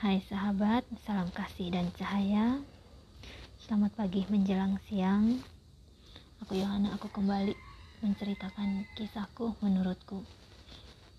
Hai 0.00 0.24
sahabat, 0.32 0.88
salam 1.04 1.28
kasih 1.28 1.76
dan 1.76 1.92
cahaya. 1.92 2.64
Selamat 3.60 3.92
pagi 4.00 4.24
menjelang 4.32 4.80
siang. 4.88 5.44
Aku 6.40 6.56
Yohana, 6.56 6.96
aku 6.96 7.12
kembali 7.12 7.52
menceritakan 8.00 8.88
kisahku 8.96 9.60
menurutku. 9.60 10.24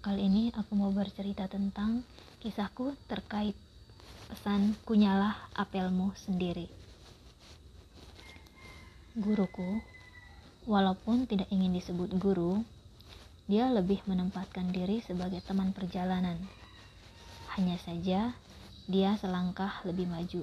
Kali 0.02 0.26
ini 0.26 0.50
aku 0.58 0.74
mau 0.74 0.90
bercerita 0.90 1.46
tentang 1.46 2.02
kisahku 2.42 2.98
terkait 3.06 3.54
pesan 4.34 4.74
kunyalah 4.82 5.38
apelmu 5.54 6.18
sendiri. 6.18 6.66
Guruku, 9.14 9.78
walaupun 10.66 11.30
tidak 11.30 11.54
ingin 11.54 11.78
disebut 11.78 12.18
guru, 12.18 12.66
dia 13.46 13.70
lebih 13.70 14.02
menempatkan 14.10 14.74
diri 14.74 15.06
sebagai 15.06 15.46
teman 15.46 15.70
perjalanan. 15.70 16.42
Hanya 17.54 17.78
saja 17.78 18.34
dia 18.90 19.14
selangkah 19.14 19.86
lebih 19.86 20.10
maju 20.10 20.42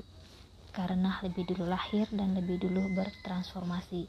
karena 0.71 1.19
lebih 1.27 1.43
dulu 1.49 1.67
lahir 1.67 2.07
dan 2.15 2.39
lebih 2.39 2.63
dulu 2.63 2.87
bertransformasi. 2.95 4.07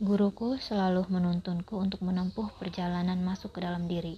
Guruku 0.00 0.56
selalu 0.56 1.04
menuntunku 1.12 1.76
untuk 1.76 2.00
menempuh 2.00 2.52
perjalanan 2.56 3.20
masuk 3.20 3.56
ke 3.56 3.60
dalam 3.60 3.88
diri 3.88 4.16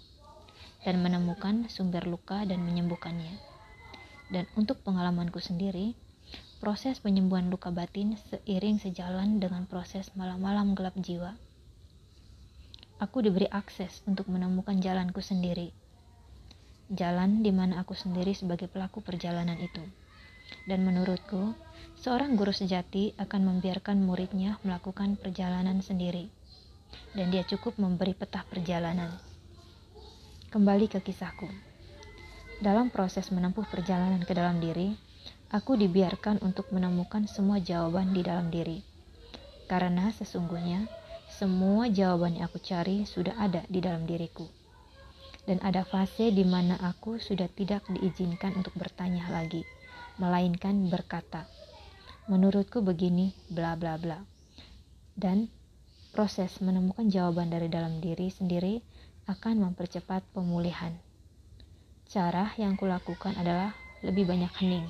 dan 0.86 1.02
menemukan 1.02 1.66
sumber 1.66 2.06
luka 2.06 2.46
dan 2.46 2.62
menyembuhkannya. 2.62 3.34
Dan 4.30 4.46
untuk 4.54 4.82
pengalamanku 4.86 5.42
sendiri, 5.42 5.98
proses 6.62 7.02
penyembuhan 7.02 7.50
luka 7.50 7.74
batin 7.74 8.14
seiring 8.30 8.78
sejalan 8.78 9.42
dengan 9.42 9.66
proses 9.66 10.14
malam-malam 10.14 10.78
gelap 10.78 10.94
jiwa. 10.98 11.34
Aku 13.02 13.22
diberi 13.22 13.50
akses 13.50 14.02
untuk 14.06 14.30
menemukan 14.30 14.78
jalanku 14.78 15.22
sendiri 15.22 15.87
jalan 16.88 17.44
di 17.44 17.52
mana 17.52 17.84
aku 17.84 17.92
sendiri 17.92 18.32
sebagai 18.32 18.64
pelaku 18.64 19.04
perjalanan 19.04 19.60
itu. 19.60 19.84
Dan 20.64 20.88
menurutku, 20.88 21.52
seorang 22.00 22.32
guru 22.32 22.52
sejati 22.52 23.12
akan 23.20 23.44
membiarkan 23.44 24.00
muridnya 24.00 24.56
melakukan 24.64 25.20
perjalanan 25.20 25.84
sendiri. 25.84 26.32
Dan 27.12 27.28
dia 27.28 27.44
cukup 27.44 27.76
memberi 27.76 28.16
peta 28.16 28.40
perjalanan. 28.48 29.12
Kembali 30.48 30.88
ke 30.88 31.04
kisahku. 31.04 31.44
Dalam 32.64 32.88
proses 32.88 33.28
menempuh 33.28 33.68
perjalanan 33.68 34.24
ke 34.24 34.32
dalam 34.32 34.56
diri, 34.56 34.96
aku 35.52 35.76
dibiarkan 35.76 36.40
untuk 36.40 36.72
menemukan 36.72 37.28
semua 37.28 37.60
jawaban 37.60 38.16
di 38.16 38.24
dalam 38.24 38.48
diri. 38.48 38.80
Karena 39.68 40.08
sesungguhnya, 40.08 40.88
semua 41.28 41.92
jawaban 41.92 42.40
yang 42.40 42.48
aku 42.48 42.56
cari 42.56 43.04
sudah 43.04 43.36
ada 43.36 43.60
di 43.68 43.84
dalam 43.84 44.08
diriku 44.08 44.57
dan 45.48 45.64
ada 45.64 45.80
fase 45.88 46.28
di 46.28 46.44
mana 46.44 46.76
aku 46.76 47.16
sudah 47.16 47.48
tidak 47.48 47.80
diizinkan 47.88 48.52
untuk 48.60 48.76
bertanya 48.76 49.32
lagi, 49.32 49.64
melainkan 50.20 50.92
berkata, 50.92 51.48
"Menurutku 52.28 52.84
begini, 52.84 53.32
bla 53.48 53.72
bla 53.72 53.96
bla." 53.96 54.20
Dan 55.16 55.48
proses 56.12 56.60
menemukan 56.60 57.08
jawaban 57.08 57.48
dari 57.48 57.72
dalam 57.72 58.04
diri 58.04 58.28
sendiri 58.28 58.84
akan 59.24 59.72
mempercepat 59.72 60.20
pemulihan. 60.36 60.92
Cara 62.12 62.52
yang 62.60 62.76
kulakukan 62.76 63.32
adalah 63.40 63.72
lebih 64.04 64.28
banyak 64.28 64.52
hening, 64.60 64.84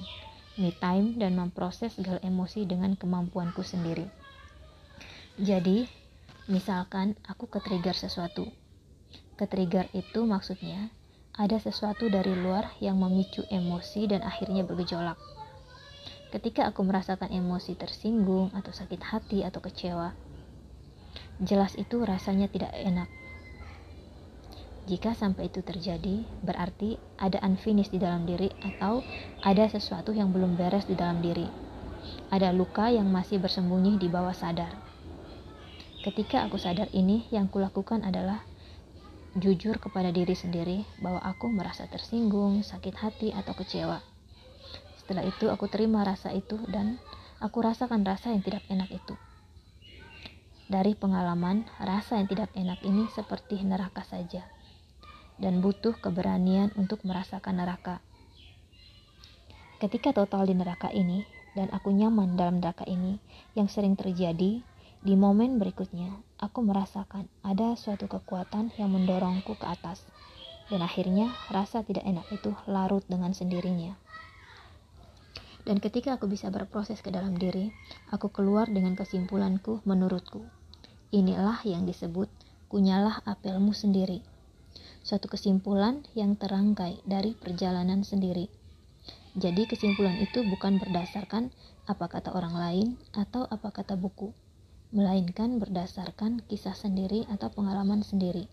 me 0.59 0.75
time, 0.75 1.15
dan 1.23 1.39
memproses 1.39 1.95
segala 1.95 2.19
emosi 2.27 2.67
dengan 2.67 2.99
kemampuanku 2.99 3.63
sendiri. 3.63 4.07
Jadi, 5.39 5.87
misalkan 6.51 7.15
aku 7.31 7.47
ke-trigger 7.47 7.95
sesuatu, 7.95 8.51
Ketrigger 9.39 9.87
itu 9.95 10.27
maksudnya 10.27 10.91
ada 11.39 11.63
sesuatu 11.63 12.11
dari 12.11 12.35
luar 12.35 12.75
yang 12.83 12.99
memicu 12.99 13.47
emosi 13.47 14.11
dan 14.11 14.27
akhirnya 14.27 14.67
bergejolak. 14.67 15.15
Ketika 16.35 16.67
aku 16.67 16.83
merasakan 16.83 17.31
emosi 17.31 17.79
tersinggung 17.79 18.51
atau 18.51 18.75
sakit 18.75 18.99
hati 18.99 19.47
atau 19.47 19.63
kecewa, 19.63 20.11
jelas 21.39 21.79
itu 21.79 22.03
rasanya 22.03 22.51
tidak 22.51 22.75
enak. 22.75 23.07
Jika 24.91 25.15
sampai 25.15 25.47
itu 25.47 25.63
terjadi, 25.63 26.27
berarti 26.43 26.99
ada 27.23 27.39
unfinished 27.47 27.95
di 27.95 28.03
dalam 28.03 28.27
diri 28.27 28.51
atau 28.59 29.07
ada 29.47 29.71
sesuatu 29.71 30.11
yang 30.11 30.35
belum 30.35 30.59
beres 30.59 30.91
di 30.91 30.99
dalam 30.99 31.23
diri. 31.23 31.47
Ada 32.35 32.51
luka 32.51 32.91
yang 32.91 33.07
masih 33.07 33.39
bersembunyi 33.39 34.03
di 34.03 34.11
bawah 34.11 34.35
sadar. 34.35 34.75
Ketika 36.03 36.49
aku 36.49 36.57
sadar 36.57 36.89
ini, 36.97 37.29
yang 37.29 37.53
kulakukan 37.53 38.01
adalah 38.01 38.48
jujur 39.39 39.79
kepada 39.83 40.11
diri 40.15 40.35
sendiri 40.35 40.87
bahwa 41.03 41.19
aku 41.23 41.51
merasa 41.51 41.87
tersinggung, 41.91 42.63
sakit 42.63 42.95
hati, 42.99 43.29
atau 43.35 43.55
kecewa. 43.55 43.99
Setelah 45.01 45.25
itu, 45.25 45.49
aku 45.49 45.67
terima 45.67 46.05
rasa 46.05 46.31
itu 46.35 46.61
dan 46.69 47.01
aku 47.41 47.63
rasakan 47.65 48.05
rasa 48.05 48.35
yang 48.35 48.45
tidak 48.45 48.63
enak 48.69 48.91
itu. 48.93 49.15
Dari 50.69 50.93
pengalaman, 50.93 51.65
rasa 51.81 52.21
yang 52.21 52.29
tidak 52.29 52.53
enak 52.53 52.85
ini 52.85 53.09
seperti 53.17 53.65
neraka 53.65 54.05
saja, 54.05 54.45
dan 55.41 55.65
butuh 55.65 55.97
keberanian 55.97 56.77
untuk 56.77 57.01
merasakan 57.09 57.65
neraka. 57.65 58.05
Ketika 59.81 60.13
total 60.13 60.45
di 60.45 60.55
neraka 60.59 60.93
ini, 60.93 61.25
dan 61.57 61.73
aku 61.73 61.89
nyaman 61.95 62.37
dalam 62.37 62.61
neraka 62.61 62.85
ini, 62.85 63.17
yang 63.57 63.71
sering 63.71 63.97
terjadi 63.97 64.61
di 65.01 65.15
momen 65.17 65.57
berikutnya, 65.57 66.21
aku 66.39 66.63
merasakan 66.63 67.27
ada 67.43 67.75
suatu 67.75 68.07
kekuatan 68.07 68.71
yang 68.79 68.95
mendorongku 68.95 69.59
ke 69.59 69.67
atas, 69.67 70.07
dan 70.71 70.81
akhirnya 70.87 71.35
rasa 71.51 71.83
tidak 71.83 72.07
enak 72.07 72.27
itu 72.31 72.55
larut 72.71 73.03
dengan 73.11 73.35
sendirinya. 73.35 73.99
Dan 75.67 75.85
ketika 75.85 76.17
aku 76.17 76.31
bisa 76.31 76.49
berproses 76.49 77.05
ke 77.05 77.13
dalam 77.13 77.37
diri, 77.37 77.69
aku 78.09 78.33
keluar 78.33 78.71
dengan 78.73 78.97
kesimpulanku 78.97 79.85
menurutku. 79.85 80.41
Inilah 81.13 81.61
yang 81.69 81.85
disebut 81.85 82.33
kunyalah 82.73 83.21
apelmu 83.29 83.77
sendiri. 83.77 84.25
Suatu 85.05 85.29
kesimpulan 85.29 86.05
yang 86.17 86.41
terangkai 86.41 87.05
dari 87.05 87.37
perjalanan 87.37 88.01
sendiri. 88.01 88.49
Jadi 89.37 89.69
kesimpulan 89.69 90.17
itu 90.25 90.41
bukan 90.45 90.81
berdasarkan 90.81 91.53
apa 91.85 92.07
kata 92.09 92.33
orang 92.33 92.57
lain 92.57 92.89
atau 93.13 93.45
apa 93.49 93.69
kata 93.69 93.97
buku, 93.97 94.33
melainkan 94.89 95.61
berdasarkan 95.61 96.41
kisah 96.49 96.73
sendiri 96.73 97.29
atau 97.29 97.53
pengalaman 97.53 98.01
sendiri. 98.01 98.49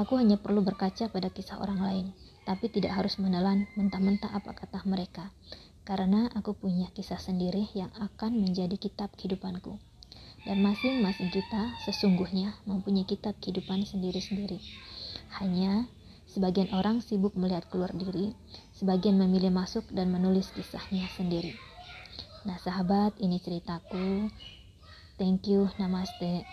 Aku 0.00 0.16
hanya 0.16 0.40
perlu 0.40 0.64
berkaca 0.64 1.12
pada 1.12 1.28
kisah 1.28 1.60
orang 1.60 1.80
lain, 1.84 2.06
tapi 2.48 2.72
tidak 2.72 2.96
harus 2.96 3.20
menelan 3.20 3.68
mentah-mentah 3.76 4.32
apa 4.32 4.56
kata 4.56 4.80
mereka, 4.88 5.28
karena 5.84 6.32
aku 6.32 6.56
punya 6.56 6.88
kisah 6.96 7.20
sendiri 7.20 7.68
yang 7.76 7.92
akan 8.00 8.40
menjadi 8.40 8.80
kitab 8.80 9.12
kehidupanku. 9.20 9.76
Dan 10.48 10.64
masing-masing 10.64 11.28
kita 11.28 11.76
sesungguhnya 11.84 12.56
mempunyai 12.64 13.04
kitab 13.04 13.36
kehidupan 13.44 13.84
sendiri-sendiri. 13.84 14.56
Hanya 15.36 15.84
sebagian 16.24 16.72
orang 16.72 17.04
sibuk 17.04 17.36
melihat 17.36 17.68
keluar 17.68 17.92
diri, 17.92 18.32
sebagian 18.72 19.20
memilih 19.20 19.52
masuk 19.52 19.84
dan 19.92 20.08
menulis 20.08 20.48
kisahnya 20.56 21.04
sendiri. 21.12 21.52
Nah, 22.48 22.56
sahabat, 22.56 23.20
ini 23.20 23.36
ceritaku. 23.36 24.32
Thank 25.20 25.46
you. 25.46 25.70
Namaste. 25.78 26.46